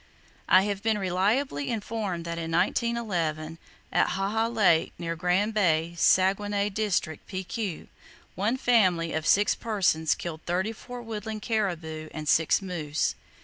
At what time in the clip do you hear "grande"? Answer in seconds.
5.15-5.53